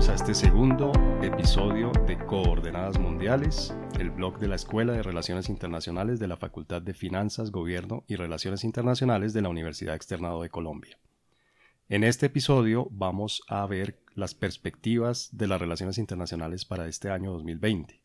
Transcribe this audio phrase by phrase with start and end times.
[0.00, 0.92] bienvenidos a este segundo
[1.22, 6.80] episodio de Coordenadas Mundiales, el blog de la Escuela de Relaciones Internacionales de la Facultad
[6.80, 10.98] de Finanzas, Gobierno y Relaciones Internacionales de la Universidad Externado de Colombia.
[11.90, 17.32] En este episodio vamos a ver las perspectivas de las relaciones internacionales para este año
[17.32, 18.00] 2020.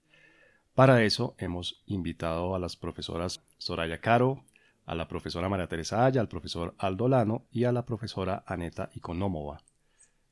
[0.73, 4.43] Para eso hemos invitado a las profesoras Soraya Caro,
[4.85, 8.89] a la profesora María Teresa Aya, al profesor Aldo Lano y a la profesora Aneta
[8.93, 9.61] Iconomova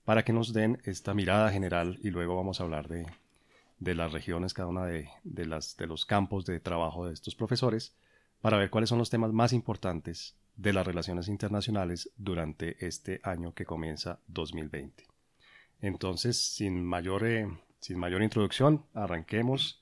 [0.05, 3.05] para que nos den esta mirada general y luego vamos a hablar de,
[3.79, 5.09] las regiones, cada una de,
[5.87, 7.95] los campos de trabajo de estos profesores,
[8.41, 13.53] para ver cuáles son los temas más importantes de las relaciones internacionales durante este año
[13.53, 15.07] que comienza 2020.
[15.81, 17.47] Entonces, sin mayor, eh,
[17.79, 19.81] sin mayor introducción, arranquemos.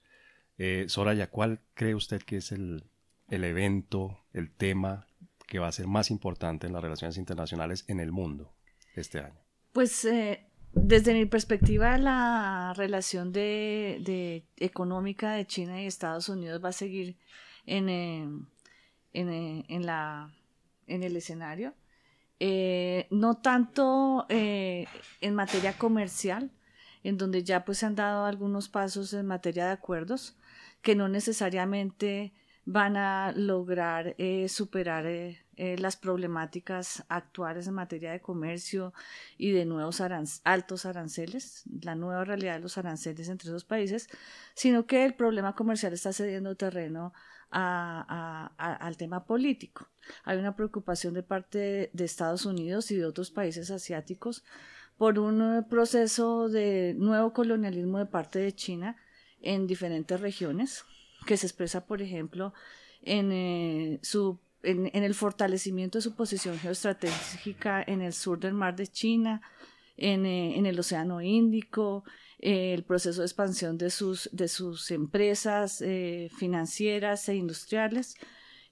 [0.58, 2.84] Eh, Soraya, ¿cuál cree usted que es el,
[3.30, 5.08] el evento, el tema
[5.48, 8.54] que va a ser más importante en las relaciones internacionales en el mundo
[8.96, 9.51] este año?
[9.74, 16.70] Pues eh, desde mi perspectiva, la relación de, económica de China y Estados Unidos va
[16.70, 17.18] a seguir
[17.66, 18.28] en, eh,
[19.14, 20.34] eh, en, la,
[20.88, 21.74] en el escenario.
[23.12, 26.52] no tanto en materia comercial,
[27.04, 30.38] en donde ya pues se han dado algunos pasos en materia de acuerdos
[30.82, 32.34] que no necesariamente
[32.66, 34.16] van a lograr
[34.48, 35.06] superar
[35.64, 38.96] eh, las problemáticas actuales en materia de comercio
[39.38, 40.02] y de nuevos
[40.44, 44.10] altos aranceles, la nueva realidad de los aranceles entre esos países,
[44.56, 47.14] sino que el problema comercial está cediendo terreno
[47.52, 49.88] al tema político.
[50.24, 54.44] Hay una preocupación de parte de, Estados Unidos y de otros países asiáticos
[54.98, 58.98] por un proceso de nuevo colonialismo de parte de China
[59.44, 60.86] en diferentes regiones,
[61.28, 62.52] que se expresa, por ejemplo,
[63.04, 68.76] en eh, su en, el fortalecimiento de su posición geoestratégica en el sur del mar
[68.76, 69.42] de China,
[69.98, 72.04] en, eh, el Océano Índico,
[72.40, 78.16] eh, el proceso de expansión de sus, de sus empresas eh, financieras e industriales.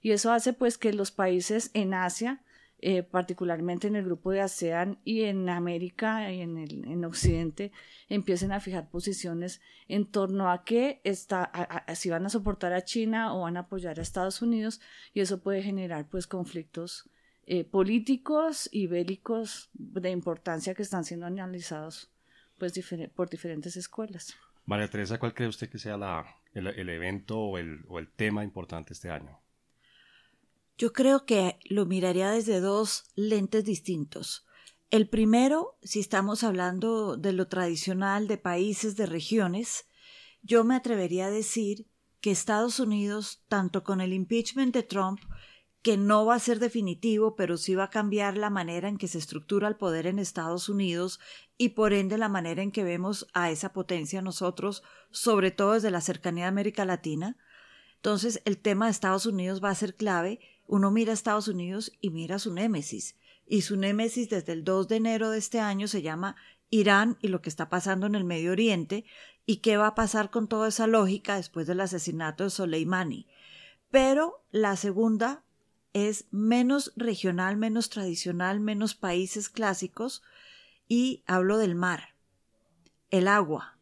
[0.00, 2.42] Y eso hace pues que los países en Asia
[2.82, 7.72] eh, particularmente en el grupo de ASEAN y en América y en, el, en Occidente,
[8.08, 11.50] empiecen a fijar posiciones en torno a qué está,
[11.94, 14.80] si van a soportar a China o van a apoyar a Estados Unidos,
[15.12, 17.10] y eso puede generar pues conflictos
[17.46, 22.10] eh, políticos y bélicos de importancia que están siendo analizados
[22.58, 22.72] pues
[23.14, 24.34] por diferentes escuelas.
[24.66, 28.08] María Teresa, ¿cuál cree usted que sea la, el, el evento o el, o el
[28.08, 29.40] tema importante este año?
[30.80, 34.46] Yo creo que lo miraría desde dos lentes distintos.
[34.90, 39.84] El primero, si estamos hablando de lo tradicional de países, de regiones,
[40.40, 41.86] yo me atrevería a decir
[42.22, 45.20] que Estados Unidos, tanto con el impeachment de Trump,
[45.82, 49.06] que no va a ser definitivo, pero sí va a cambiar la manera en que
[49.06, 51.20] se estructura el poder en Estados Unidos
[51.58, 55.90] y por ende la manera en que vemos a esa potencia nosotros, sobre todo desde
[55.90, 57.36] la cercanía de América Latina.
[58.00, 61.92] Entonces, el tema de Estados Unidos va a ser clave uno mira a Estados Unidos
[62.00, 63.16] y mira su némesis.
[63.44, 66.36] Y su némesis desde el 2 de enero de este año se llama
[66.70, 69.04] Irán y lo que está pasando en el Medio Oriente
[69.46, 73.26] y qué va a pasar con toda esa lógica después del asesinato de Soleimani.
[73.90, 75.42] Pero la segunda
[75.92, 80.22] es menos regional, menos tradicional, menos países clásicos
[80.86, 82.14] y hablo del mar,
[83.10, 83.76] el agua.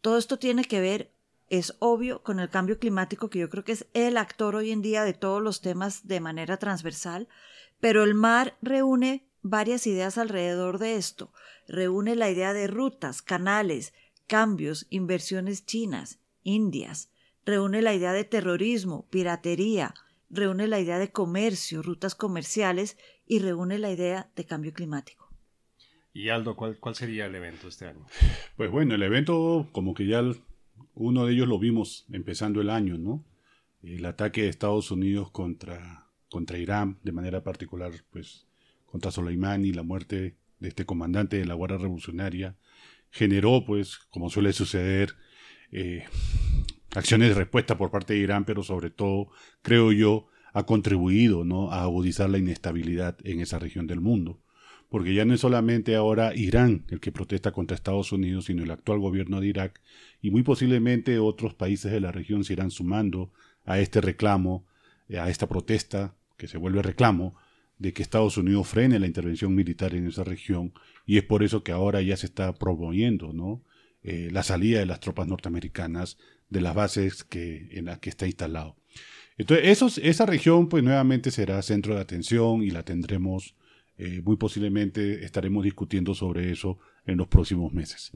[0.00, 1.13] Todo esto tiene que ver
[1.58, 4.82] es obvio con el cambio climático, que yo creo que es el actor hoy en
[4.82, 7.28] día de todos los temas de manera transversal,
[7.80, 11.32] pero el mar reúne varias ideas alrededor de esto.
[11.68, 13.92] Reúne la idea de rutas, canales,
[14.26, 17.10] cambios, inversiones chinas, indias.
[17.44, 19.94] Reúne la idea de terrorismo, piratería.
[20.30, 25.28] Reúne la idea de comercio, rutas comerciales y reúne la idea de cambio climático.
[26.12, 28.06] Y Aldo, ¿cuál, cuál sería el evento este año?
[28.56, 30.22] Pues bueno, el evento, como que ya
[30.94, 33.24] uno de ellos lo vimos empezando el año, ¿no?
[33.82, 38.46] El ataque de Estados Unidos contra, contra Irán, de manera particular, pues,
[38.86, 42.56] contra Soleimani, la muerte de este comandante de la Guardia Revolucionaria,
[43.10, 45.16] generó, pues, como suele suceder,
[45.72, 46.04] eh,
[46.94, 49.30] acciones de respuesta por parte de Irán, pero sobre todo,
[49.62, 51.72] creo yo, ha contribuido ¿no?
[51.72, 54.43] a agudizar la inestabilidad en esa región del mundo
[54.94, 58.70] porque ya no es solamente ahora Irán el que protesta contra Estados Unidos, sino el
[58.70, 59.80] actual gobierno de Irak,
[60.22, 63.32] y muy posiblemente otros países de la región se irán sumando
[63.64, 64.64] a este reclamo,
[65.08, 67.34] eh, a esta protesta, que se vuelve reclamo,
[67.76, 70.72] de que Estados Unidos frene la intervención militar en esa región,
[71.06, 73.64] y es por eso que ahora ya se está promoviendo ¿no?
[74.04, 76.18] Eh, la salida de las tropas norteamericanas
[76.50, 78.76] de las bases que, en las que está instalado.
[79.38, 83.56] Entonces, esa región, pues nuevamente será centro de atención y la tendremos
[83.96, 88.12] eh, muy posiblemente estaremos discutiendo sobre eso en los próximos meses.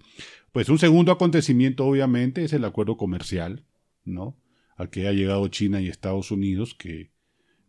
[0.52, 3.64] Pues un segundo acontecimiento obviamente es el acuerdo comercial,
[4.04, 4.36] ¿no?
[4.76, 7.10] Al que ha llegado China y Estados Unidos, que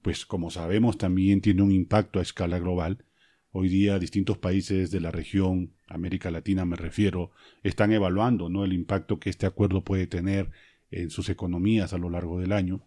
[0.01, 3.06] pues como sabemos también tiene un impacto a escala global.
[3.51, 7.31] Hoy día distintos países de la región, América Latina me refiero,
[7.63, 8.63] están evaluando ¿no?
[8.63, 10.51] el impacto que este acuerdo puede tener
[10.91, 12.81] en sus economías a lo largo del año.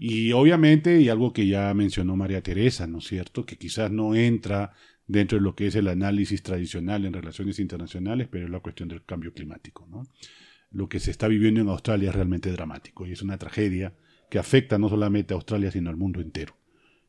[0.00, 4.14] Y obviamente, y algo que ya mencionó María Teresa, ¿no es cierto?, que quizás no
[4.14, 4.72] entra
[5.08, 8.88] dentro de lo que es el análisis tradicional en relaciones internacionales, pero es la cuestión
[8.88, 10.04] del cambio climático, ¿no?
[10.70, 13.94] Lo que se está viviendo en Australia es realmente dramático y es una tragedia
[14.30, 16.54] que afecta no solamente a Australia, sino al mundo entero.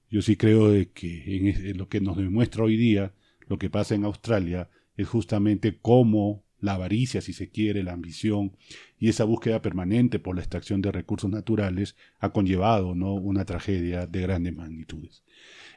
[0.09, 3.13] Yo sí creo que en lo que nos demuestra hoy día
[3.47, 8.55] lo que pasa en Australia es justamente cómo la avaricia, si se quiere, la ambición
[8.99, 13.13] y esa búsqueda permanente por la extracción de recursos naturales ha conllevado ¿no?
[13.13, 15.23] una tragedia de grandes magnitudes.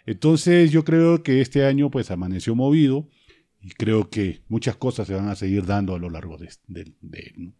[0.06, 3.08] Entonces yo creo que este año pues amaneció movido
[3.60, 7.54] y creo que muchas cosas se van a seguir dando a lo largo de, él.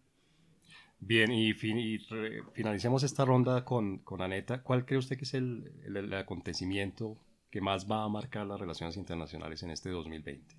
[0.99, 4.63] Bien, y, finalicemos esta ronda con, con, Aneta.
[4.63, 7.17] ¿Cuál cree usted que es el, el acontecimiento
[7.49, 10.55] que más va a marcar las relaciones internacionales en este 2020?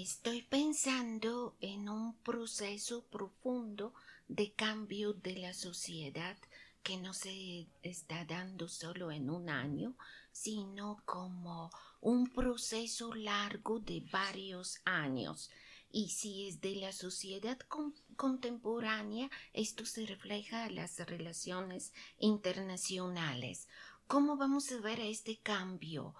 [0.00, 3.92] Estoy pensando en un proceso profundo
[4.26, 6.38] de cambio de la sociedad
[6.82, 9.94] que no se está dando solo en un año,
[10.32, 15.50] sino como un proceso largo de varios años.
[15.90, 17.58] Y si es de la sociedad
[18.16, 23.68] contemporánea, esto se refleja en las relaciones internacionales.
[24.06, 26.14] ¿Cómo vamos a ver este cambio?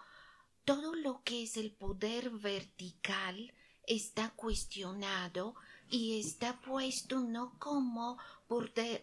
[0.65, 3.53] todo lo que es el poder vertical
[3.87, 5.55] está cuestionado
[5.91, 8.19] y está puesto no como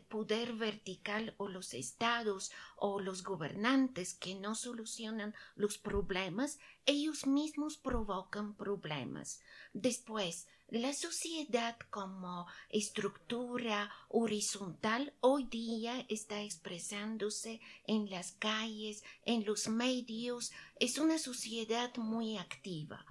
[0.10, 7.78] poder vertical o los estados o los gobernantes que no solucionan los problemas, ellos mismos
[7.78, 9.40] provocan problemas.
[9.74, 19.68] Después, la sociedad como estructura horizontal hoy día está expresándose en las calles, en los
[19.68, 23.04] medios, es una sociedad muy activa.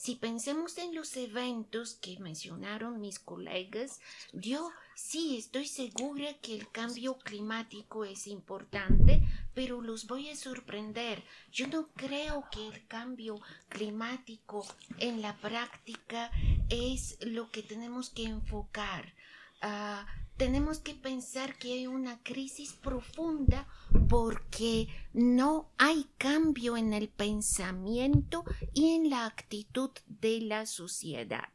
[0.00, 4.00] Si pensemos en los eventos que mencionaron mis colegas,
[4.32, 11.22] yo sí estoy segura que el cambio climático es importante, pero los voy a sorprender.
[11.52, 14.66] Yo no creo que el cambio climático
[14.96, 16.30] en la práctica
[16.70, 19.12] es lo que tenemos que enfocar.
[19.60, 20.06] Ah,
[20.40, 23.68] tenemos que pensar que hay una crisis profunda
[24.08, 31.50] porque no hay cambio en el pensamiento y en la actitud de la sociedad.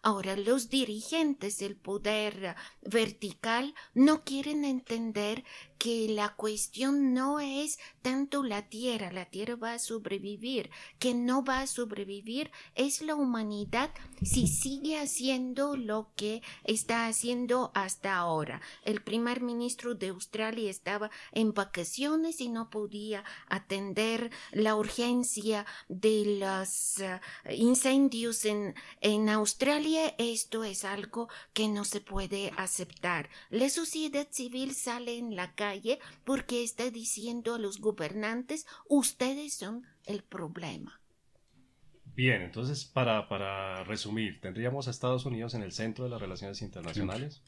[0.00, 5.42] Ahora los dirigentes del poder vertical no quieren entender
[5.80, 11.42] que la cuestión no es tanto la tierra, la tierra va a sobrevivir, que no
[11.42, 13.90] va a sobrevivir es la humanidad
[14.22, 18.60] si sigue haciendo lo que está haciendo hasta ahora.
[18.84, 26.36] El primer ministro de Australia estaba en vacaciones y no podía atender la urgencia de
[26.40, 27.20] los eh,
[27.56, 30.14] incendios en, en Australia.
[30.18, 33.30] Esto es algo que no se puede aceptar.
[33.48, 35.69] La sociedad civil sale en la calle
[36.24, 41.00] porque está diciendo a los gobernantes ustedes son el problema.
[42.14, 46.60] Bien, entonces para, para resumir, tendríamos a Estados Unidos en el centro de las relaciones
[46.62, 47.42] internacionales.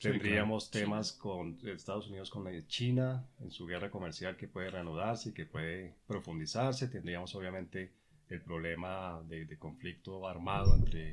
[0.00, 5.32] Tendríamos temas con Estados Unidos con China en su guerra comercial que puede reanudarse y
[5.32, 6.88] que puede profundizarse.
[6.88, 7.92] Tendríamos obviamente
[8.30, 11.12] el problema de, de, conflicto armado entre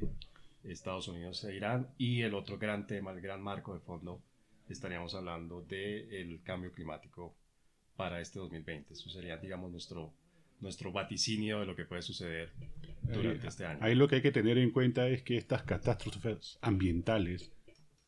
[0.63, 4.21] Estados Unidos e Irán y el otro gran tema, el gran marco de fondo
[4.74, 7.36] estaríamos hablando del cambio climático
[7.95, 8.93] para este 2020.
[8.93, 10.13] Eso sería, digamos, nuestro,
[10.59, 12.51] nuestro vaticinio de lo que puede suceder
[13.01, 13.79] durante este año.
[13.81, 17.51] Ahí lo que hay que tener en cuenta es que estas catástrofes ambientales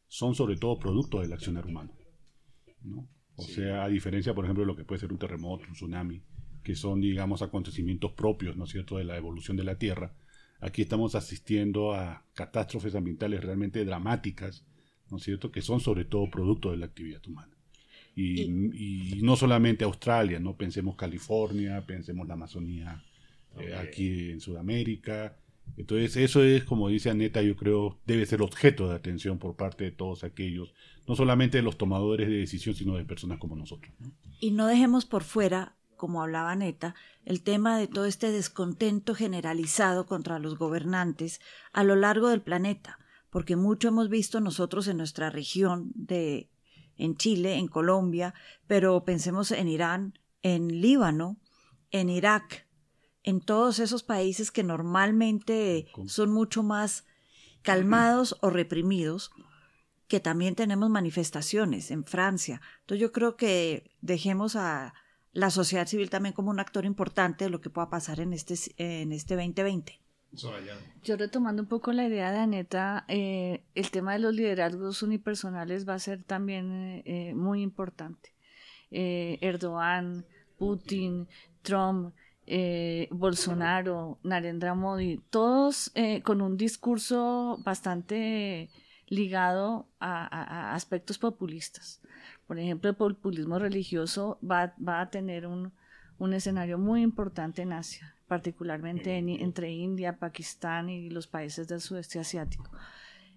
[0.08, 1.94] son sobre todo producto del accionar humano.
[2.82, 3.08] ¿no?
[3.36, 6.22] O sea, a diferencia, por ejemplo, de lo que puede ser un terremoto, un tsunami,
[6.64, 10.14] que son, digamos, acontecimientos propios, ¿no es cierto?, de la evolución de la Tierra,
[10.60, 14.66] aquí estamos asistiendo a catástrofes ambientales realmente dramáticas
[15.12, 17.56] ¿no es cierto?, que son sobre todo producto de la actividad humana.
[18.16, 20.56] Y, no solamente Australia, ¿no?
[20.56, 23.02] Pensemos California, pensemos la Amazonía
[23.58, 25.38] eh, aquí en Sudamérica.
[25.78, 29.86] Entonces, eso es, como dice Aneta, yo creo, debe ser objeto de atención por parte
[29.86, 30.74] de todos aquellos,
[31.08, 33.94] no solamente de los tomadores de decisión, sino de personas como nosotros.
[34.42, 40.06] Y no dejemos por fuera, como hablaba Aneta, el tema de todo este descontento generalizado
[40.06, 41.40] contra los gobernantes
[41.72, 42.99] a lo largo del planeta
[43.30, 46.50] porque mucho hemos visto nosotros en nuestra región de
[46.96, 48.34] en Chile, en Colombia,
[48.68, 51.38] pero pensemos en Irán, en Líbano,
[51.92, 52.68] en Irak,
[53.24, 57.06] en todos esos países que normalmente son mucho más
[57.62, 59.32] calmados o reprimidos,
[60.08, 62.62] que también tenemos manifestaciones en Francia.
[62.82, 64.94] Entonces yo creo que dejemos a
[65.32, 68.56] la sociedad civil también como un actor importante de lo que pueda pasar en este,
[68.78, 69.99] en este 2020.
[71.04, 75.88] Yo retomando un poco la idea de Aneta, eh, el tema de los liderazgos unipersonales
[75.88, 78.34] va a ser también eh, eh, muy importante.
[78.92, 80.26] Erdogan,
[80.58, 81.28] Putin,
[81.62, 82.16] Trump,
[83.12, 85.92] Bolsonaro, Narendra Modi, todos
[86.24, 88.72] con un discurso bastante
[89.08, 92.02] ligado a, aspectos populistas.
[92.48, 95.72] Por ejemplo, el populismo religioso va, a tener un,
[96.18, 102.20] un escenario muy importante en Asia particularmente entre India, Pakistán y los países del sudeste
[102.20, 102.70] asiático.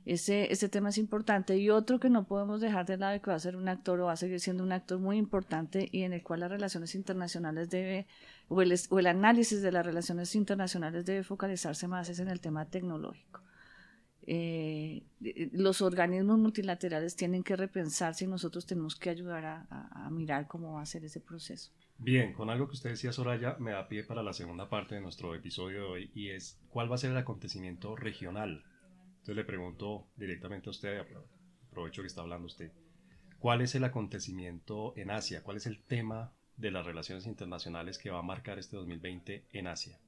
[0.04, 1.56] Ese, ese tema es importante.
[1.56, 3.98] Y otro que no podemos dejar de lado y que va a ser un actor
[4.00, 6.94] o va a seguir siendo un actor muy importante y en el cual las relaciones
[6.94, 8.06] internacionales debe,
[8.48, 12.40] o el, o el análisis de las relaciones internacionales debe focalizarse más es en el
[12.40, 13.40] tema tecnológico.
[14.24, 15.02] Eh,
[15.52, 20.74] los organismos multilaterales tienen que repensarse y nosotros tenemos que ayudar a, a mirar cómo
[20.74, 21.72] va a ser ese proceso.
[21.98, 25.00] Bien, con algo que usted decía, Soraya, me da pie para la segunda parte de
[25.00, 28.64] nuestro episodio de hoy y es cuál va a ser el acontecimiento regional.
[29.10, 31.04] Entonces le pregunto directamente a usted,
[31.70, 32.72] aprovecho que está hablando usted,
[33.38, 35.44] ¿cuál es el acontecimiento en Asia?
[35.44, 39.66] ¿Cuál es el tema de las relaciones internacionales que va a marcar este 2020 en
[39.68, 40.00] Asia?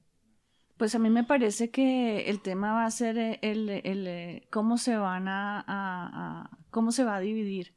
[0.75, 4.97] Pues a mí me parece que el tema va a ser el, el, cómo se
[4.97, 7.73] van a cómo se va a dividir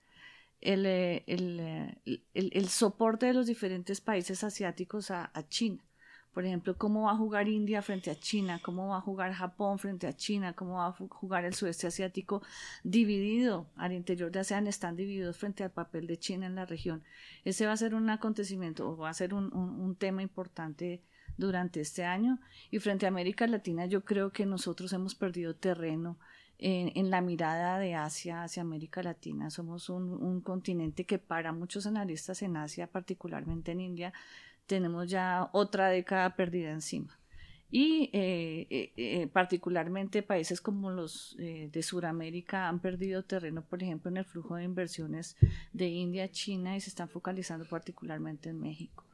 [0.60, 5.84] eh, el, el, soporte de los diferentes países asiáticos a, China.
[6.34, 9.78] Por ejemplo, cómo va a jugar India frente a China, cómo va a jugar Japón
[9.78, 12.42] frente a China, cómo va a jugar el sudeste asiático
[12.84, 17.02] dividido al interior de ASEAN, están divididos frente al papel de China en la región.
[17.44, 21.02] Ese va a ser un acontecimiento o va a ser un, un tema importante
[21.36, 22.38] durante este año.
[22.70, 26.18] Y frente a América Latina, yo creo que nosotros hemos perdido terreno
[26.58, 29.50] en, la mirada de Asia hacia América Latina.
[29.50, 34.12] Somos un, continente que para muchos analistas en Asia, particularmente en India,
[34.66, 37.18] tenemos ya otra década perdida encima.
[37.70, 44.10] Y eh, eh, eh, particularmente países como los de Sudamérica han perdido terreno, por ejemplo,
[44.10, 45.36] en el flujo de inversiones
[45.72, 49.04] de India China y se están focalizando particularmente en México.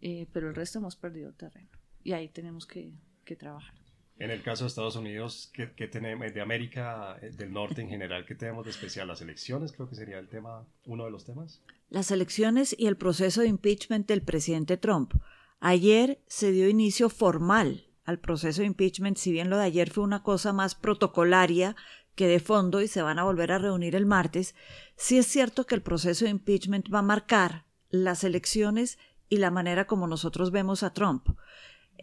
[0.00, 1.68] pero el resto hemos perdido terreno
[2.04, 2.92] y ahí tenemos que
[3.36, 3.79] trabajar.
[4.20, 8.26] En el caso de Estados Unidos, ¿qué, tenemos de América eh, del Norte en general?
[8.26, 9.08] ¿Qué tenemos de especial?
[9.08, 11.62] Las elecciones creo que sería el tema, uno de los temas.
[11.88, 15.14] Las elecciones y el proceso de impeachment del presidente Trump.
[15.58, 20.04] Ayer se dio inicio formal al proceso de impeachment, si bien lo de ayer fue
[20.04, 21.74] una cosa más protocolaria
[22.14, 24.54] que de fondo y se van a volver a reunir el martes,
[24.96, 28.98] sí es cierto que el proceso de impeachment va a marcar las elecciones
[29.30, 31.26] y la manera como nosotros vemos a Trump.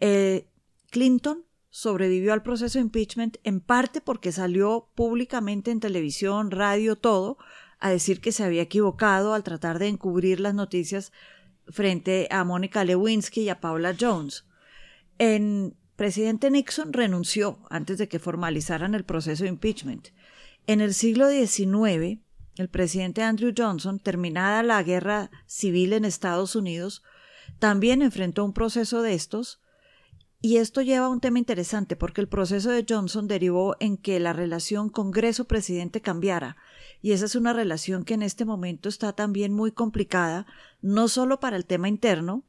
[0.00, 0.48] Eh,
[0.90, 7.38] Clinton sobrevivió al proceso de impeachment en parte porque salió públicamente en televisión, radio, todo,
[7.78, 11.12] a decir que se había equivocado al tratar de encubrir las noticias
[11.68, 14.44] frente a Mónica Lewinsky y a Paula Jones.
[15.18, 20.08] El presidente Nixon renunció antes de que formalizaran el proceso de impeachment.
[20.66, 22.20] En el siglo XIX,
[22.56, 27.02] el presidente Andrew Johnson, terminada la guerra civil en Estados Unidos,
[27.58, 29.60] también enfrentó un proceso de estos,
[30.40, 34.20] y esto lleva a un tema interesante porque el proceso de Johnson derivó en que
[34.20, 36.56] la relación Congreso-Presidente cambiara.
[37.02, 40.46] Y esa es una relación que en este momento está también muy complicada,
[40.80, 42.44] no solo para el tema interno,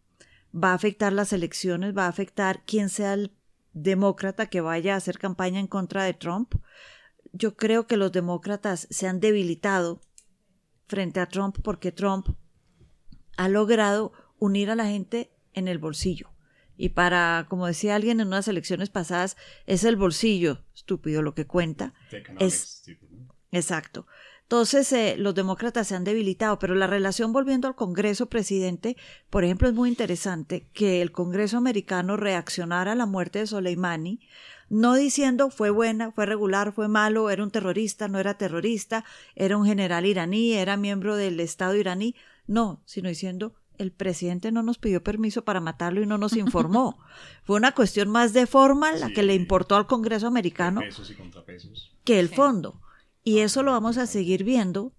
[0.53, 3.31] va a afectar las elecciones, va a afectar quién sea el
[3.74, 6.55] demócrata que vaya a hacer campaña en contra de Trump.
[7.34, 10.01] Yo creo que los demócratas se han debilitado
[10.88, 12.27] frente a Trump porque Trump
[13.36, 16.29] ha logrado unir a la gente en el bolsillo
[16.82, 19.36] y para, como decía alguien en unas elecciones pasadas,
[19.68, 21.94] es el bolsillo estúpido lo que cuenta.
[22.40, 22.84] Es,
[23.52, 24.08] exacto.
[24.44, 28.96] Entonces, eh, los demócratas se han debilitado, pero la relación volviendo al Congreso, presidente,
[29.30, 34.22] por ejemplo, es muy interesante que el Congreso americano reaccionara a la muerte de Soleimani,
[34.70, 39.04] no diciendo fue buena, fue regular, fue malo, era un terrorista, no era terrorista,
[39.36, 42.16] era un general iraní, era miembro del Estado iraní,
[42.48, 47.00] no, sino diciendo el presidente no nos pidió permiso para matarlo y no nos informó.
[47.44, 52.20] Fue una cuestión más de forma la que le importó al Congreso americano y que
[52.20, 52.82] el fondo.
[53.24, 54.94] Y eso lo vamos a seguir viendo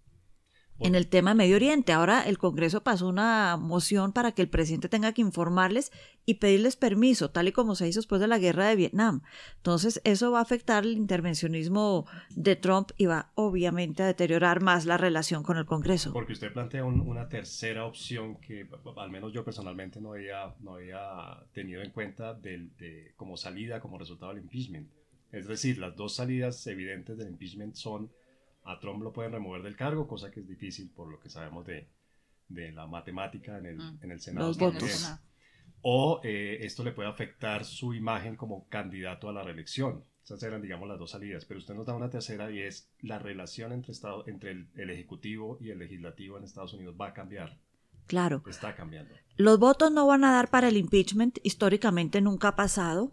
[0.81, 1.93] en el tema Medio Oriente.
[1.93, 5.93] Ahora el Congreso pasó una moción para que el presidente tenga que informarles
[6.27, 9.23] y pedirles permiso, tal y como se hizo después de la guerra de Vietnam.
[9.57, 14.87] Entonces, eso va a afectar el intervencionismo de Trump y va obviamente a deteriorar más
[14.87, 16.13] la relación con el Congreso.
[16.13, 21.45] Porque usted plantea una tercera opción que al menos yo personalmente no había, no había
[21.53, 24.89] tenido en cuenta de, como salida, como resultado del impeachment.
[25.33, 28.11] Es decir, las dos salidas evidentes del impeachment son
[28.65, 31.67] a Trump lo pueden remover del cargo, cosa que es difícil por lo que sabemos
[31.67, 31.89] de,
[32.49, 33.99] de la matemática en el, mm.
[34.03, 34.49] en el Senado.
[34.49, 35.13] Los votos.
[35.83, 40.05] O eh, esto le puede afectar su imagen como candidato a la reelección.
[40.23, 41.47] Esas eran, digamos, las dos salidas.
[41.47, 44.91] Pero usted nos da una tercera y es la relación entre, Estado, entre el, el
[44.91, 47.59] Ejecutivo y el Legislativo en Estados Unidos va a cambiar.
[48.07, 48.43] Claro.
[48.47, 49.15] Está cambiando.
[49.37, 51.39] Los votos no van a dar para el impeachment.
[51.43, 53.13] Históricamente nunca ha pasado.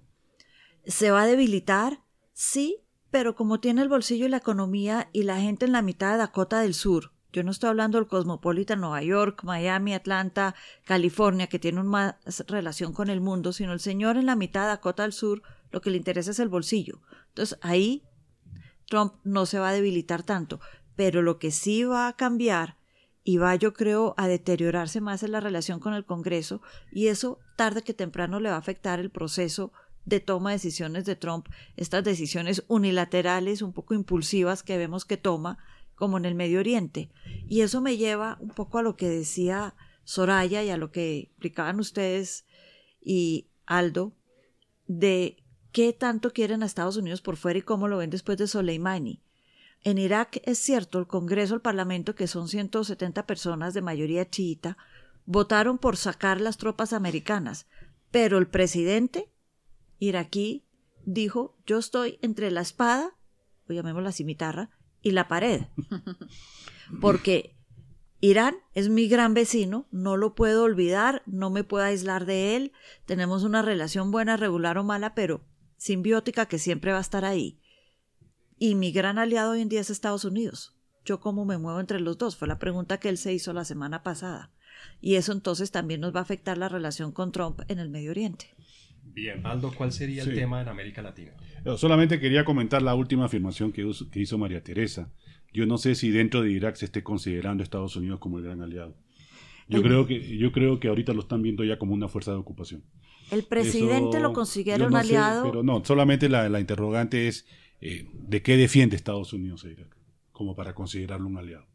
[0.85, 2.01] Se va a debilitar,
[2.33, 2.81] sí,
[3.17, 6.19] pero como tiene el bolsillo y la economía y la gente en la mitad de
[6.19, 10.53] Dakota del Sur, yo no estoy hablando del Cosmopolitan Nueva York, Miami, Atlanta,
[10.85, 12.13] California, que tiene más
[12.47, 15.81] relación con el mundo, sino el señor en la mitad de Dakota del Sur, lo
[15.81, 17.01] que le interesa es el bolsillo.
[17.29, 18.03] Entonces ahí
[18.87, 20.59] Trump no se va a debilitar tanto,
[20.95, 22.77] pero lo que sí va a cambiar
[23.23, 27.39] y va, yo creo, a deteriorarse más en la relación con el Congreso, y eso
[27.55, 29.73] tarde que temprano le va a afectar el proceso
[30.07, 35.17] de toma de decisiones de Trump, estas decisiones unilaterales, un poco impulsivas que vemos que
[35.17, 35.57] toma,
[35.95, 37.09] como en el Medio Oriente.
[37.47, 41.19] Y eso me lleva un poco a lo que decía Soraya y a lo que
[41.19, 42.45] explicaban ustedes
[43.01, 44.15] y Aldo,
[44.85, 48.47] de qué tanto quieren a Estados Unidos por fuera y cómo lo ven después de
[48.47, 49.21] Soleimani.
[49.83, 54.77] En Irak es cierto, el Congreso, el Parlamento, que son 170 personas de mayoría chiita,
[55.25, 57.67] votaron por sacar las tropas americanas,
[58.09, 59.29] pero el presidente
[59.99, 60.65] iraquí
[61.05, 63.15] dijo, yo estoy entre la espada,
[63.69, 64.69] o llamémosla cimitarra,
[65.01, 65.63] y la pared.
[67.01, 67.55] Porque
[68.19, 72.71] Irán es mi gran vecino, no lo puedo olvidar, no me puedo aislar de él,
[73.05, 75.45] tenemos una relación buena, regular o mala, pero
[75.77, 77.59] simbiótica que siempre va a estar ahí.
[78.57, 80.75] Y mi gran aliado hoy en día es Estados Unidos.
[81.05, 82.35] ¿Yo cómo me muevo entre los dos?
[82.35, 84.51] Fue la pregunta que él se hizo la semana pasada.
[84.99, 88.11] Y eso entonces también nos va a afectar la relación con Trump en el Medio
[88.11, 88.53] Oriente.
[89.13, 91.31] Bien, Aldo, ¿cuál sería el tema en América Latina?
[91.77, 95.11] solamente quería comentar la última afirmación que, hizo María Teresa.
[95.53, 98.45] Yo no sé si dentro de Irak se esté considerando a Estados Unidos como el
[98.45, 98.95] gran aliado.
[99.67, 102.37] Yo, creo que, yo creo que ahorita lo están viendo ya como una fuerza de
[102.37, 102.83] ocupación.
[103.31, 105.43] ¿El presidente lo considera un aliado?
[105.43, 107.45] pero no, solamente la, interrogante es
[107.81, 109.97] eh, de qué defiende Estados Unidos a Irak,
[110.31, 111.65] como para considerarlo un aliado.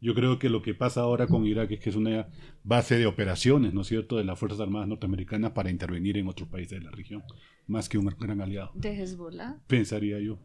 [0.00, 2.28] Yo creo que lo que pasa ahora con Irak es que es una
[2.64, 6.48] base de operaciones, ¿no es cierto?, de las Fuerzas Armadas norteamericanas para intervenir en otros
[6.48, 7.22] países de la región,
[7.66, 8.70] más que un gran aliado.
[8.74, 9.58] ¿De Hezbollah?
[9.66, 10.38] Pensaría yo.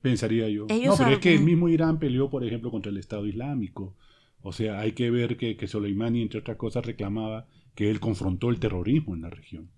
[0.00, 0.66] Pensaría yo.
[0.66, 3.96] no, pero es que el mismo Irán peleó, por ejemplo, contra el Estado Islámico.
[4.40, 8.48] O sea, hay que ver que, que Soleimani, entre otras cosas, reclamaba que él confrontó
[8.48, 9.70] el terrorismo en la región,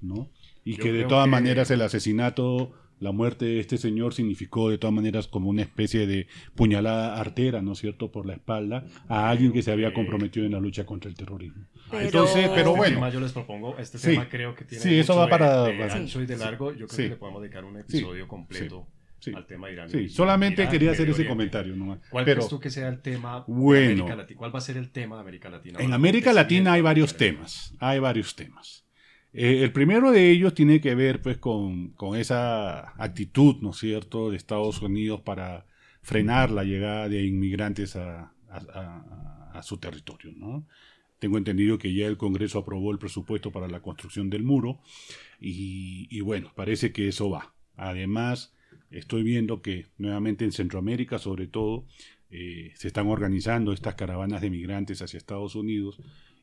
[0.00, 0.28] ¿no?
[0.64, 4.94] Y que de todas maneras el asesinato la muerte de este señor significó de todas
[4.94, 9.52] maneras como una especie de puñalada artera, ¿no es cierto?, por la espalda a alguien
[9.52, 11.64] que se había comprometido en la lucha contra el terrorismo.
[11.92, 13.10] Entonces, pero este bueno.
[13.10, 16.26] yo les propongo, este tema creo que tiene sí, eso va para, de, ancho y
[16.26, 16.72] de largo.
[16.72, 18.86] Yo creo que le podemos dedicar un episodio completo.
[19.34, 19.88] al tema Irán.
[19.88, 21.74] Sí, solamente quería hacer ese comentario.
[22.10, 24.38] ¿Cuál crees tú que sea el tema de América Latina?
[24.38, 25.80] ¿Cuál va a ser el tema de América Latina?
[25.80, 27.74] En América Latina hay varios temas.
[27.80, 28.84] Hay varios temas.
[29.32, 34.30] Eh, el primero de ellos tiene que ver pues con, esa actitud, ¿no es cierto?,
[34.30, 35.66] de Estados Unidos para
[36.02, 38.32] frenar la llegada de inmigrantes a,
[39.62, 40.32] su territorio.
[41.18, 44.80] Tengo entendido que ya el Congreso aprobó el presupuesto para la construcción del muro
[45.38, 47.52] y, bueno, parece que eso va.
[47.76, 48.54] Además,
[48.90, 51.84] estoy viendo que nuevamente en Centroamérica, sobre todo,
[52.30, 56.00] eh, se están organizando estas caravanas de migrantes hacia Estados Unidos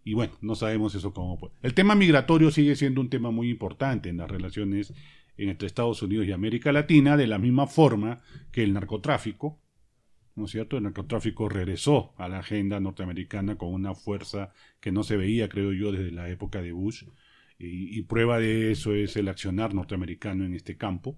[0.07, 1.53] y bueno, no sabemos eso cómo puede.
[1.61, 4.93] El tema migratorio sigue siendo un tema muy importante en las relaciones
[5.35, 8.21] entre Estados Unidos y América Latina, de la misma forma
[8.53, 9.59] que el narcotráfico,
[10.33, 10.77] ¿no es cierto?
[10.77, 15.73] El narcotráfico regresó a la agenda norteamericana con una fuerza que no se veía, creo
[15.73, 17.03] yo, desde la época de Bush,
[17.59, 21.17] y, prueba de eso es el accionar norteamericano en este campo.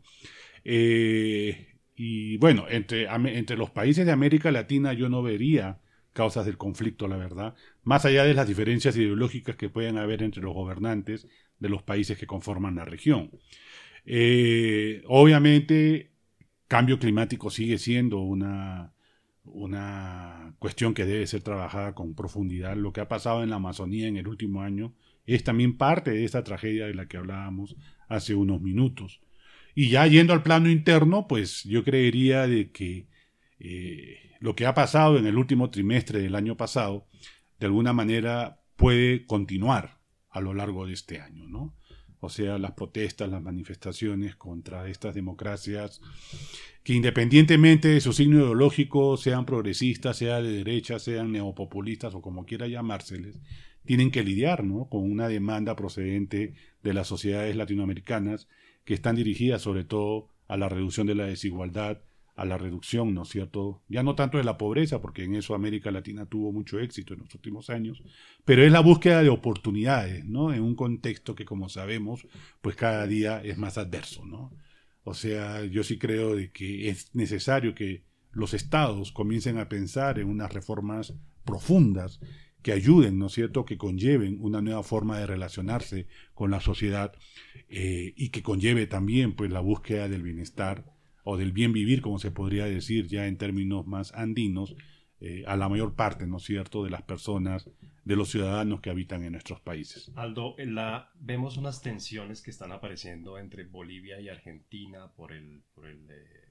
[0.63, 5.77] Eh, y bueno, entre, entre los países de América Latina yo no vería
[6.19, 10.43] causas del conflicto, la verdad, más allá de las diferencias ideológicas que pueden haber entre
[10.43, 11.29] los gobernantes
[11.59, 13.31] de los países que conforman la región.
[14.05, 16.11] Eh, obviamente,
[16.67, 18.91] cambio climático sigue siendo una,
[19.45, 22.75] una cuestión que debe ser trabajada con profundidad.
[22.75, 24.93] Lo que ha pasado en la Amazonía en el último año
[25.25, 27.77] es también parte de esta tragedia de la que hablábamos
[28.09, 29.21] hace unos minutos.
[29.73, 33.07] Y ya yendo al plano interno, pues yo creería de que
[33.59, 37.07] eh, lo que ha pasado en el último trimestre del año pasado,
[37.59, 41.75] de alguna manera puede continuar a lo largo de este año, ¿no?
[42.21, 46.01] O sea, las protestas, las manifestaciones contra estas democracias,
[46.83, 52.45] que independientemente de su signo ideológico, sean progresistas, sean de derecha, sean neopopulistas o como
[52.45, 53.39] quiera llamárseles,
[53.85, 54.89] tienen que lidiar ¿no?
[54.89, 58.49] con una demanda procedente de las sociedades latinoamericanas
[58.83, 62.01] que están dirigidas sobre todo a la reducción de la desigualdad,
[62.39, 63.83] a la reducción, ¿no es cierto?
[63.89, 67.19] Ya no tanto de la pobreza, porque en eso América Latina tuvo mucho éxito en
[67.19, 68.01] los últimos años,
[68.45, 70.53] pero es la búsqueda de oportunidades, ¿no?
[70.53, 72.25] En un contexto que, como sabemos,
[72.61, 74.53] pues cada día es más adverso, ¿no?
[75.03, 80.17] O sea, yo sí creo de que es necesario que los estados comiencen a pensar
[80.17, 82.21] en unas reformas profundas
[82.61, 87.11] que ayuden, ¿no es cierto?, que conlleven una nueva forma de relacionarse con la sociedad
[87.67, 90.85] eh, y que conlleve también, pues, la búsqueda del bienestar
[91.23, 94.75] o del bien vivir, como se podría decir ya en términos más andinos,
[95.21, 97.69] eh, a la mayor parte, ¿no es cierto?, de las personas,
[98.05, 100.11] de los ciudadanos que habitan en nuestros países.
[100.15, 105.87] Aldo, la, vemos unas tensiones que están apareciendo entre Bolivia y Argentina por el, por
[105.87, 106.49] el, eh,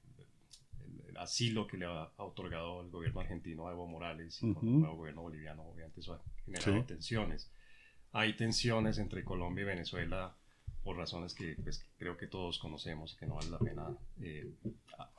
[1.16, 4.96] asilo que le ha otorgado el gobierno argentino a Evo Morales y con el nuevo
[4.96, 7.50] gobierno boliviano, obviamente eso ha generado tensiones.
[8.12, 10.37] Hay tensiones entre Colombia y Venezuela
[10.82, 13.88] por razones que pues, creo que todos conocemos y que no vale la pena
[14.22, 14.50] eh,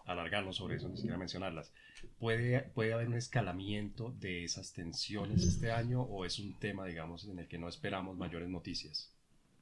[0.06, 1.72] alargarnos sobre eso, ni siquiera mencionarlas.
[2.20, 7.26] ¿Puede, ¿Puede haber un escalamiento de esas tensiones este año o es un tema, digamos,
[7.26, 9.14] en el que no esperamos mayores noticias?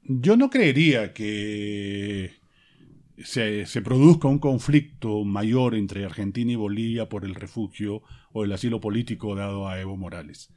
[0.02, 2.32] Yo no creería que
[3.22, 8.52] se, se, produzca un conflicto mayor entre Argentina y Bolivia por el refugio o el
[8.52, 10.54] asilo político dado a Evo Morales.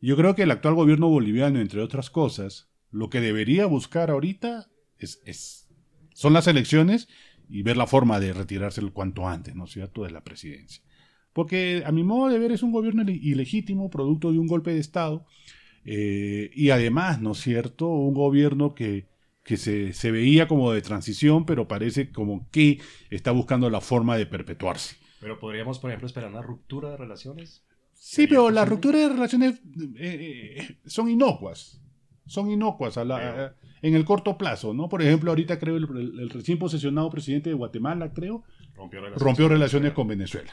[0.00, 4.68] Yo creo que el actual gobierno boliviano, entre otras cosas, lo que debería buscar ahorita
[5.02, 5.68] es,
[6.14, 7.08] son las elecciones
[7.48, 10.82] y ver la forma de retirarse el cuanto antes, ¿no es cierto?, de la presidencia.
[11.32, 14.80] Porque a mi modo de ver es un gobierno ilegítimo, producto de un golpe de
[14.80, 15.26] Estado,
[15.84, 19.08] eh, y además, ¿no es cierto?, un gobierno que,
[19.44, 24.16] que se, se, veía como de transición, pero parece como que está buscando la forma
[24.16, 24.96] de perpetuarse.
[25.20, 27.64] Pero podríamos, por ejemplo, esperar una ruptura de relaciones.
[27.92, 29.60] Sí, pero las rupturas de relaciones
[29.96, 31.80] eh, eh, son inocuas.
[32.26, 34.88] Son inocuas a la, en el corto plazo, ¿no?
[34.88, 38.44] Por ejemplo, ahorita creo el, recién posesionado presidente de Guatemala, creo,
[39.16, 40.50] rompió relaciones, con Venezuela.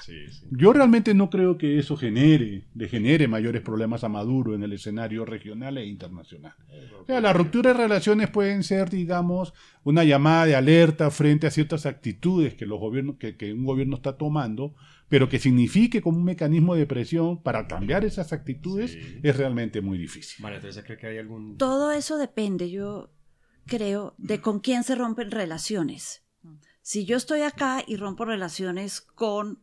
[0.50, 4.74] Yo realmente no creo que eso genere, le genere mayores problemas a Maduro en el
[4.74, 6.54] escenario regional e internacional.
[7.02, 11.52] O sea, la ruptura de relaciones pueden ser, digamos, una llamada de alerta frente a
[11.52, 14.74] ciertas actitudes que los gobiernos, que, que un gobierno está tomando,
[15.08, 20.00] pero que signifique como un mecanismo de presión para cambiar esas actitudes es realmente muy
[20.00, 20.42] difícil.
[20.42, 21.58] María Teresa, ¿cree que hay algún...?
[21.58, 23.10] Todo eso depende, yo
[23.70, 26.24] creo, de con quién se rompen relaciones.
[26.82, 29.62] Si yo estoy acá y rompo relaciones con,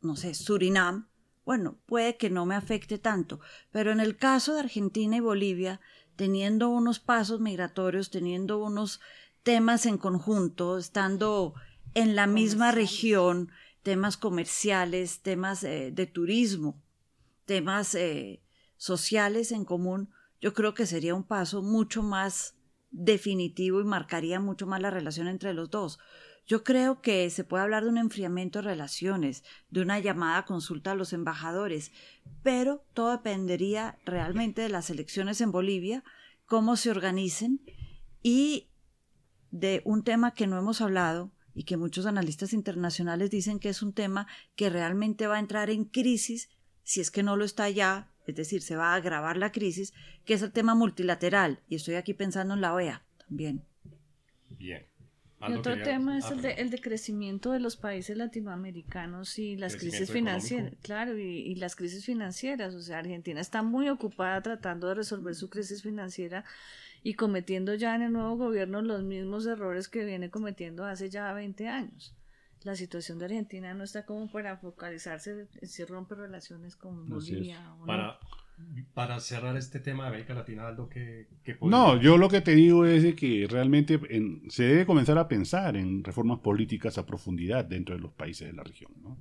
[0.00, 1.08] no sé, Surinam,
[1.44, 3.40] bueno, puede que no me afecte tanto,
[3.72, 5.80] pero en el caso de Argentina y Bolivia,
[6.14, 9.00] teniendo unos pasos migratorios, teniendo unos
[9.42, 11.54] temas en conjunto, estando
[11.94, 13.50] en la misma región,
[13.82, 16.80] temas comerciales, temas eh, de turismo,
[17.44, 18.42] temas eh,
[18.76, 22.54] sociales en común, yo creo que sería un paso mucho más
[22.92, 25.98] definitivo y marcaría mucho más la relación entre los dos.
[26.46, 30.44] Yo creo que se puede hablar de un enfriamiento de relaciones, de una llamada a
[30.44, 31.92] consulta a los embajadores,
[32.42, 36.04] pero todo dependería realmente de las elecciones en Bolivia,
[36.46, 37.60] cómo se organicen
[38.22, 38.70] y
[39.50, 43.82] de un tema que no hemos hablado, y que muchos analistas internacionales dicen que es
[43.82, 44.26] un tema
[44.56, 46.48] que realmente va a entrar en crisis
[46.82, 49.92] si es que no lo está ya, es decir, se va a agravar la crisis,
[50.24, 51.60] que es el tema multilateral.
[51.68, 53.62] Y estoy aquí pensando en la OEA también.
[54.50, 54.86] Bien.
[55.48, 59.56] Y otro tema es ah, el, de, el de crecimiento de los países latinoamericanos y
[59.56, 62.74] las crisis financieras, claro, y, y, las crisis financieras.
[62.74, 66.44] O sea, Argentina está muy ocupada tratando de resolver su crisis financiera
[67.02, 71.32] y cometiendo ya en el nuevo gobierno los mismos errores que viene cometiendo hace ya
[71.32, 72.14] 20 años.
[72.64, 77.74] La situación de Argentina no está como para focalizarse en si rompe relaciones con Bolivia.
[77.80, 78.18] O para,
[78.94, 81.26] para cerrar este tema de América Latina, algo que,
[81.60, 84.00] No, yo lo que te digo es que realmente
[84.48, 88.52] se debe comenzar a pensar en reformas políticas a profundidad dentro de los países de
[88.52, 88.92] la región.
[89.02, 89.18] ¿no?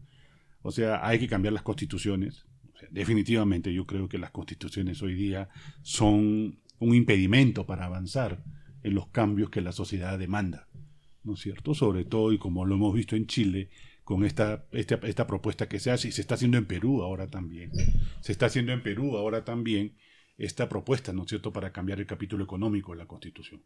[0.62, 2.46] O sea, hay que cambiar las constituciones.
[2.90, 5.50] definitivamente yo creo que las constituciones hoy día
[5.82, 8.44] son un impedimento para avanzar
[8.84, 10.68] en los cambios que la sociedad demanda,
[11.24, 11.74] ¿no es cierto?
[11.74, 13.70] Sobre todo, y como lo hemos visto en Chile,
[14.04, 17.28] con esta, esta, esta, propuesta que se hace, y se está haciendo en Perú ahora
[17.28, 17.72] también,
[18.22, 19.96] se está haciendo en Perú ahora también
[20.38, 23.62] esta propuesta, ¿no es cierto?, para cambiar el capítulo económico de la Constitución.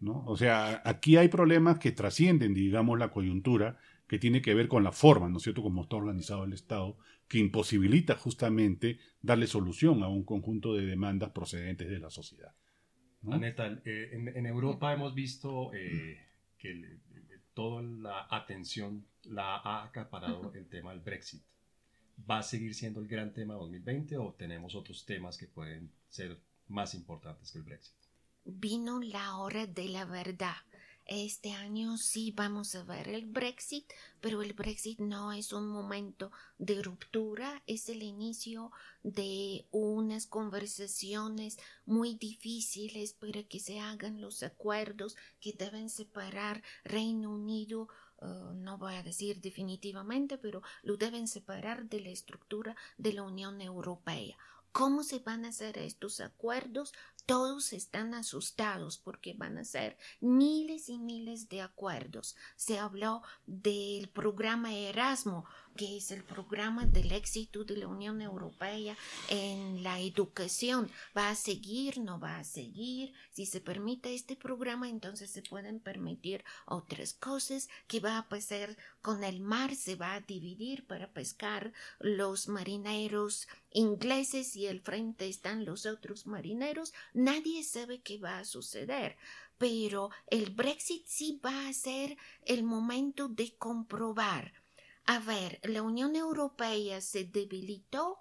[0.00, 0.24] ¿no?
[0.26, 4.84] O sea, aquí hay problemas que trascienden, digamos, la coyuntura que tiene que ver con
[4.84, 6.96] la forma, ¿no es cierto?, como está organizado el Estado,
[7.28, 12.54] que imposibilita justamente darle solución a un conjunto de demandas procedentes de la sociedad.
[13.30, 16.18] Aneta, eh, en, Europa hemos visto eh,
[16.62, 16.98] que
[17.54, 21.42] toda la atención la ha acaparado el tema del Brexit.
[22.30, 26.38] ¿Va a seguir siendo el gran tema 2020 o tenemos otros temas que pueden ser
[26.68, 27.94] más importantes que el Brexit?
[28.44, 30.54] Vino la hora de la verdad.
[31.14, 33.84] Este año sí vamos a ver el Brexit,
[34.22, 38.72] pero el Brexit no es un momento de ruptura, es el inicio
[39.02, 47.30] de unas conversaciones muy difíciles para que se hagan los acuerdos que deben separar Reino
[47.30, 47.88] Unido
[48.24, 53.24] Uh, no voy a decir definitivamente, pero lo deben separar de la estructura de la
[53.24, 54.36] Unión Europea.
[54.70, 56.94] ¿Cómo se van a hacer estos acuerdos?
[57.26, 62.36] Todos están asustados porque van a ser miles y miles de acuerdos.
[62.56, 65.44] Se habló del programa Erasmo,
[65.76, 68.96] que es el programa del éxito de la Unión Europea
[69.28, 70.90] en la educación.
[71.16, 71.98] ¿Va a seguir?
[71.98, 73.14] ¿No va a seguir?
[73.30, 77.68] Si se permite este programa, entonces se pueden permitir otras cosas.
[77.86, 79.74] ¿Qué va a pasar con el mar?
[79.74, 86.26] Se va a dividir para pescar los marineros ingleses y al frente están los otros
[86.26, 86.92] marineros.
[87.14, 89.16] Nadie sabe qué va a suceder
[89.62, 94.52] pero el Brexit sí va a ser el momento de comprobar.
[95.04, 98.18] A ver, ¿la Unión Europea se debilitó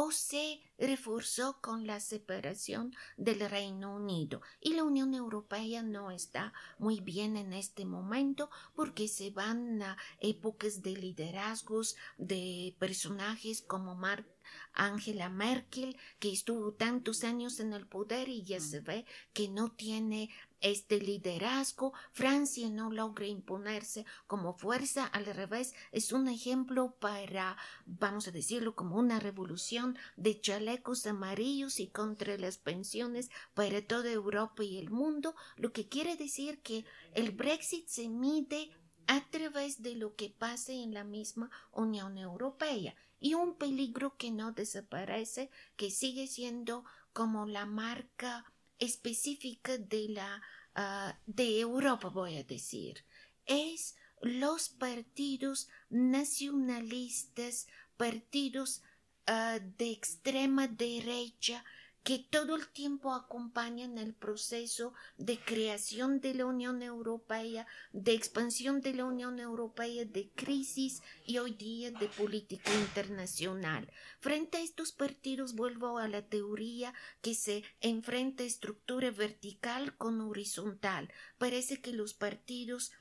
[0.00, 4.40] o se reforzó con la separación del Reino Unido.
[4.60, 9.96] Y la Unión Europea no está muy bien en este momento porque se van a
[10.20, 14.24] épocas de liderazgos de personajes como Mark
[14.72, 19.72] Angela Merkel, que estuvo tantos años en el poder y ya se ve que no
[19.72, 20.30] tiene
[20.60, 21.92] este liderazgo.
[22.12, 28.74] Francia no logra imponerse como fuerza, al revés, es un ejemplo para, vamos a decirlo,
[28.74, 34.90] como una revolución de chalecos amarillos y contra las pensiones para toda Europa y el
[34.90, 38.70] mundo, lo que quiere decir que el Brexit se mide
[39.06, 44.30] a través de lo que pase en la misma Unión Europea y un peligro que
[44.30, 50.42] no desaparece, que sigue siendo como la marca específica de la
[50.74, 53.04] ah, de Europa, voy a decir,
[53.46, 58.82] es los partidos nacionalistas, partidos
[59.26, 61.64] ah, de extrema derecha
[62.02, 68.80] que todo el tiempo acompañan el proceso de creación de la Unión Europea, de expansión
[68.80, 73.90] de la Unión Europea, de crisis y hoy día de política internacional.
[74.20, 81.12] Frente a estos partidos vuelvo a la teoría que se enfrenta estructura vertical con horizontal.
[81.36, 82.92] Parece que los partidos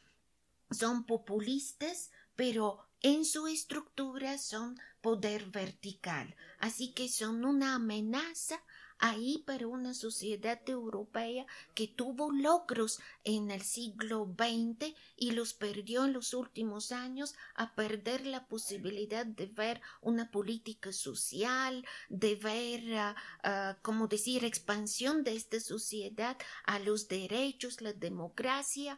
[0.71, 8.61] son populistas, pero en su estructura son poder vertical, así que son una amenaza
[8.99, 16.05] ahí para una sociedad europea que tuvo logros en el siglo XX y los perdió
[16.05, 22.95] en los últimos años a perder la posibilidad de ver una política social, de ver,
[22.95, 28.97] ah, ah, como decir, expansión de esta sociedad a los derechos, la democracia,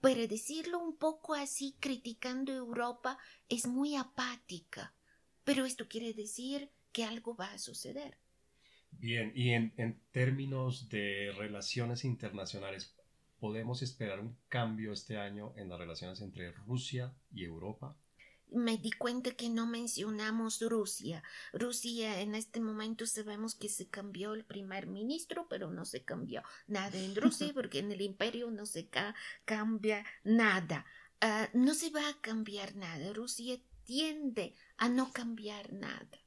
[0.00, 4.94] para decirlo un poco así, criticando Europa, es muy apática.
[5.44, 8.18] Pero esto quiere decir que algo va a suceder.
[8.98, 9.72] Bien, y en,
[10.10, 12.96] términos de relaciones internacionales,
[13.38, 17.96] ¿podemos esperar un cambio este año en las relaciones entre Rusia y Europa?
[18.50, 21.22] me di cuenta que no mencionamos Rusia.
[21.52, 26.42] Rusia en este momento sabemos que se cambió el primer ministro, pero no se cambió
[26.66, 28.88] nada en Rusia porque en el imperio no se
[29.44, 30.86] cambia nada.
[31.20, 33.12] Ah, no se va a cambiar nada.
[33.12, 36.18] Rusia tiende a no cambiar nada.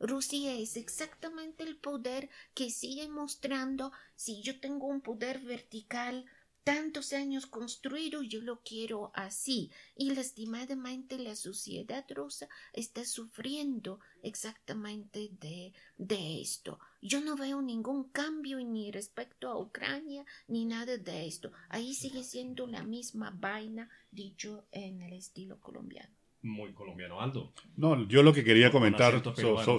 [0.00, 6.24] Rusia es exactamente el poder que sigue mostrando si yo tengo un poder vertical
[6.68, 9.70] tantos años construido, yo lo quiero así.
[9.96, 16.78] Y lastimadamente la sociedad rusa está sufriendo exactamente de, de esto.
[17.00, 21.52] Yo no veo ningún cambio ni respecto a Ucrania ni nada de esto.
[21.70, 27.52] Ahí sigue siendo la misma vaina dicho en el estilo colombiano muy colombiano, Aldo.
[27.76, 29.22] No, yo lo que quería comentar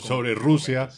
[0.02, 0.90] sobre Rusia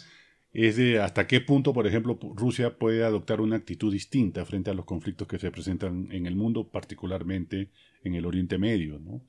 [0.53, 4.73] es de hasta qué punto, por ejemplo, Rusia puede adoptar una actitud distinta frente a
[4.73, 7.69] los conflictos que se presentan en el mundo, particularmente
[8.03, 9.21] en el Oriente Medio, ¿no?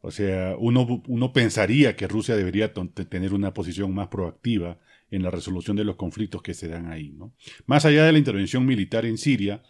[0.00, 4.78] O sea, uno, uno pensaría que Rusia debería tener una posición más proactiva
[5.10, 7.32] en la resolución de los conflictos que se dan ahí, ¿no?
[7.66, 9.62] Más allá de la intervención militar en Siria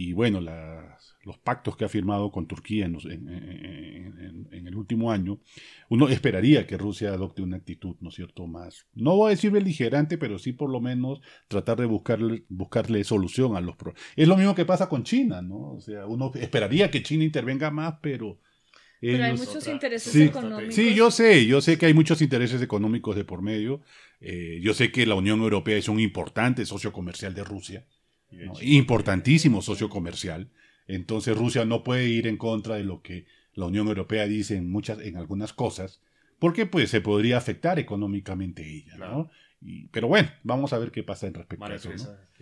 [0.00, 5.40] y, bueno, los pactos que ha firmado con Turquía en, en, en, el último año,
[5.88, 9.50] uno esperaría que Rusia adopte una actitud, ¿no es cierto?, más, no voy a decir
[9.50, 14.00] beligerante, pero sí por lo menos tratar de buscarle, buscarle solución a los problemas.
[14.14, 15.72] Es lo mismo que pasa con China, ¿no?
[15.72, 18.38] O sea, uno esperaría que China intervenga más, pero...
[19.00, 20.76] pero hay muchos intereses económicos.
[20.76, 23.80] Sí, yo sé, yo sé que hay muchos intereses económicos de por medio.
[24.20, 27.84] Eh, yo sé que la Unión Europea es un importante socio comercial de Rusia,
[28.60, 30.50] importantísimo socio comercial.
[30.86, 34.70] Entonces Rusia no puede ir en contra de lo que la Unión Europea dice en
[34.70, 36.00] muchas, en algunas cosas,
[36.38, 39.30] porque pues se podría afectar económicamente ella, ¿no?
[39.90, 41.90] pero bueno, vamos a ver qué pasa en respecto a eso.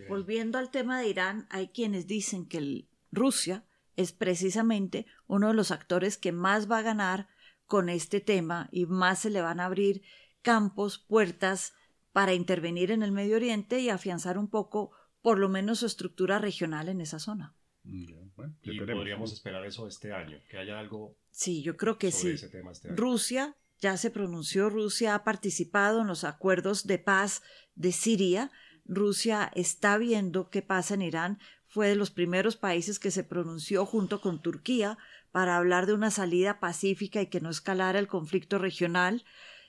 [0.09, 3.65] Volviendo al tema de Irán, hay quienes dicen que Rusia
[3.97, 7.29] es precisamente uno de los actores que más va a ganar
[7.67, 10.03] con este tema y más se le van a abrir
[10.43, 11.73] campos, puertas
[12.13, 14.93] para intervenir en el Medio Oriente y afianzar un poco,
[15.27, 20.39] por lo menos, su estructura regional en esa zona y podríamos esperar eso este año,
[20.49, 21.17] que haya algo.
[21.33, 22.29] Sí, yo creo que sí.
[22.29, 27.43] Este Rusia ya se pronunció, Rusia ha participado en los acuerdos de paz
[27.75, 28.53] de Siria.
[28.85, 31.41] Rusia está viendo qué pasa en Irán.
[31.67, 34.97] Fue de los primeros países que se pronunció junto con Turquía
[35.33, 39.25] para hablar de una salida pacífica y que no escalara el conflicto regional.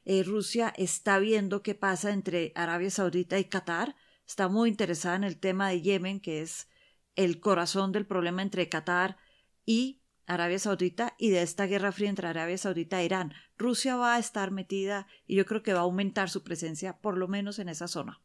[0.05, 3.95] Eh, Rusia está viendo qué pasa entre Arabia Saudita y Qatar.
[4.27, 6.67] Está muy interesada en el tema de Yemen, que es
[7.15, 9.17] el corazón del problema entre Qatar
[9.65, 13.33] y Arabia Saudita y de esta guerra fría entre Arabia Saudita e Irán.
[13.57, 17.17] Rusia va a estar metida y yo creo que va a aumentar su presencia, por
[17.17, 18.21] lo menos en esa zona.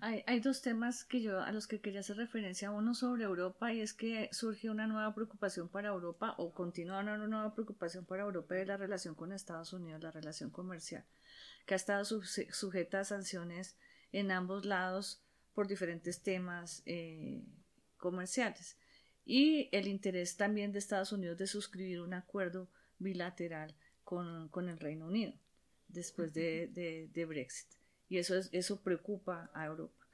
[0.00, 2.70] Hay, dos temas que yo a los que quería hacer referencia.
[2.70, 7.16] Uno sobre Europa y es que surge una nueva preocupación para Europa o continúa una
[7.16, 11.06] nueva preocupación para Europa de la relación con Estados Unidos, la relación comercial,
[11.64, 13.76] que ha estado sujeta a sanciones
[14.18, 15.22] en ambos lados
[15.54, 16.82] por diferentes temas.
[16.86, 17.42] Eh,
[17.96, 18.76] comerciales
[19.24, 23.74] y el interés también de Estados Unidos de suscribir un acuerdo bilateral
[24.04, 25.34] con, con el Reino Unido
[25.88, 26.68] después de,
[27.12, 27.68] de, Brexit.
[28.08, 30.06] Y eso, es, eso preocupa a Europa.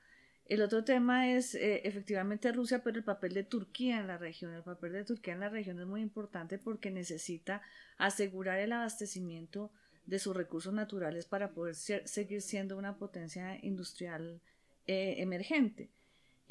[0.46, 4.52] El otro tema es eh, efectivamente Rusia, pero el papel de Turquía en la región.
[4.54, 7.62] El papel de Turquía en la región es muy importante porque necesita
[7.96, 9.72] asegurar el abastecimiento
[10.06, 14.40] de sus recursos naturales para poder seguir siendo una potencia industrial
[14.86, 15.88] eh, emergente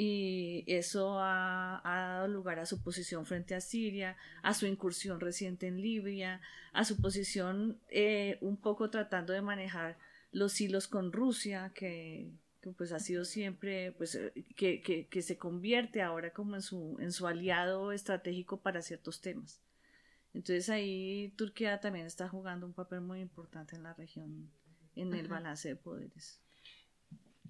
[0.04, 5.68] y eso ha, dado lugar a su posición frente a Siria, a su incursión reciente
[5.68, 6.42] en Libia,
[6.74, 9.98] a su posición eh, un poco tratando de manejar
[10.32, 12.32] los hilos con Rusia, que,
[12.78, 16.98] pues ha sido siempre, pues eh, que, que, que, se convierte ahora como en su,
[17.00, 19.62] en su aliado estratégico para ciertos temas.
[20.34, 24.50] Entonces ahí Turquía también está jugando un papel muy importante en la región,
[24.96, 26.40] en el balance de poderes.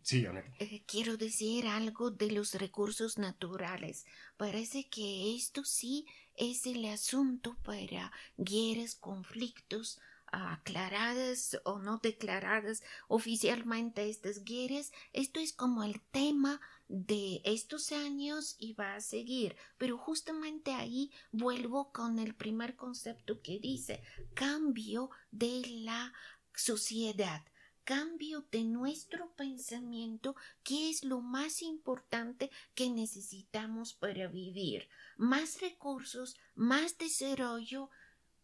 [0.04, 0.26] Sí,
[0.58, 4.06] eh, quiero decir algo de los recursos naturales.
[4.36, 10.00] Parece que esto sí es el asunto para guerras, conflictos,
[10.32, 14.92] aclaradas o no declaradas oficialmente estas guerras.
[15.14, 19.56] Esto es como el tema de estos años y va a seguir.
[19.78, 26.14] Pero justamente ahí vuelvo con el primer concepto que dice cambio de la
[26.54, 27.42] sociedad
[27.84, 34.88] cambio de nuestro pensamiento, que es lo más importante que necesitamos para vivir.
[35.18, 37.90] Más recursos, más desarrollo,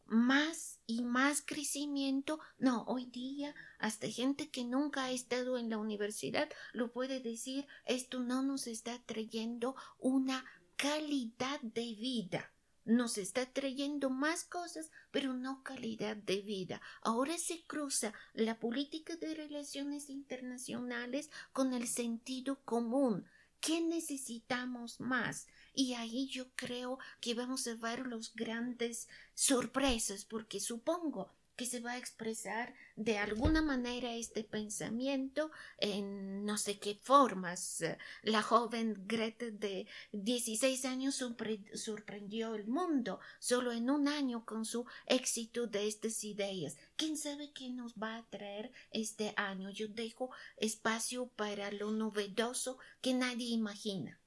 [0.08, 2.40] más y más crecimiento.
[2.58, 7.68] No, hoy día hasta gente que nunca ha estado en la universidad lo puede decir,
[7.86, 12.52] esto no nos está trayendo una calidad de vida
[12.88, 16.82] nos está trayendo más cosas, pero no calidad de vida.
[17.02, 23.26] Ahora se cruza la política de relaciones internacionales con el sentido común.
[23.60, 25.48] ¿Qué necesitamos más?
[25.80, 31.82] Y ahí yo creo que vamos a ver los grandes sorpresas, porque supongo que se
[31.82, 37.84] va a expresar de alguna manera este pensamiento en no sé qué formas.
[38.24, 41.24] La joven Greta de 16 años
[41.76, 46.76] sorprendió el mundo solo en un año con su éxito de estas ideas.
[46.96, 49.70] ¿Quién sabe qué nos va a traer este año?
[49.70, 54.20] Yo dejo espacio para lo novedoso que nadie imagina.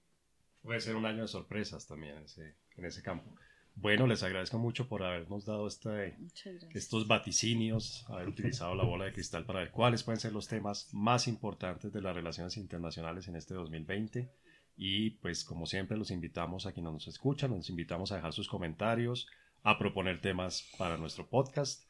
[0.62, 3.34] Puede ser un año de sorpresas también en ese, en ese campo.
[3.76, 6.16] Bueno, les agradezco mucho por habernos dado este,
[6.74, 10.92] estos vaticinios, haber utilizado la bola de cristal para ver cuáles pueden ser los temas
[10.92, 14.30] más importantes de las relaciones internacionales en este 2020.
[14.76, 18.48] Y pues como siempre los invitamos a quienes nos escuchan, los invitamos a dejar sus
[18.48, 19.28] comentarios,
[19.62, 21.84] a proponer temas para nuestro podcast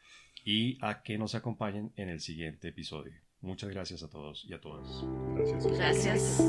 [0.44, 3.14] y a que nos acompañen en el siguiente episodio.
[3.40, 5.04] Muchas gracias a todos y a todas.
[5.34, 5.66] Gracias.
[5.66, 6.40] Gracias.